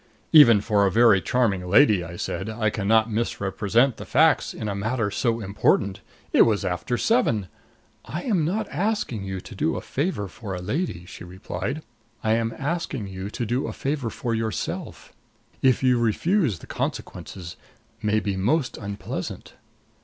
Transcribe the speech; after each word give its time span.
'""Even 0.41 0.61
for 0.61 0.83
a 0.87 0.91
very 0.91 1.21
charming 1.21 1.69
lady," 1.69 2.03
I 2.03 2.15
said 2.15 2.49
"I 2.49 2.71
can 2.71 2.87
not 2.87 3.11
misrepresent 3.11 3.97
the 3.97 4.03
facts 4.05 4.51
in 4.51 4.67
a 4.67 4.73
matter 4.73 5.11
so 5.11 5.39
important. 5.39 6.01
It 6.33 6.41
was 6.41 6.65
after 6.65 6.97
seven" 6.97 7.49
"I 8.05 8.23
am 8.23 8.43
not 8.43 8.67
asking 8.69 9.25
you 9.25 9.39
to 9.41 9.53
do 9.53 9.75
a 9.75 9.79
favor 9.81 10.27
for 10.27 10.55
a 10.55 10.59
lady," 10.59 11.05
she 11.05 11.23
replied. 11.23 11.83
"I 12.23 12.31
am 12.33 12.51
asking 12.57 13.09
you 13.09 13.29
to 13.29 13.45
do 13.45 13.67
a 13.67 13.73
favor 13.73 14.09
for 14.09 14.33
yourself. 14.33 15.13
If 15.61 15.83
you 15.83 15.99
refuse 15.99 16.57
the 16.57 16.65
consequences 16.65 17.55
may 18.01 18.19
be 18.19 18.35
most 18.35 18.77
unpleasant." 18.79 19.53